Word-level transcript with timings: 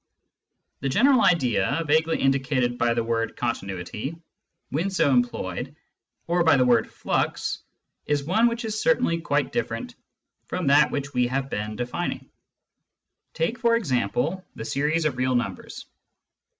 The 0.79 0.89
general 0.89 1.21
idea 1.23 1.83
vaguely 1.85 2.19
indicated 2.23 2.79
by 2.79 2.95
the 2.95 3.03
word" 3.03 3.35
continuity" 3.37 4.15
when 4.71 4.89
so 4.89 5.11
employed, 5.11 5.75
or 6.25 6.43
by 6.43 6.57
the 6.57 6.65
word" 6.65 6.91
flux," 6.91 7.59
is 8.07 8.23
one 8.23 8.47
which 8.47 8.65
is 8.65 8.81
certainly 8.81 9.21
quite 9.21 9.51
different 9.51 9.93
from 10.47 10.65
that 10.69 10.89
which 10.89 11.13
we 11.13 11.27
have 11.27 11.51
been 11.51 11.75
defining. 11.75 12.31
Take, 13.35 13.59
for 13.59 13.75
example, 13.75 14.43
the 14.55 14.65
series 14.65 15.05
of 15.05 15.17
real 15.17 15.35
numbers. 15.35 15.85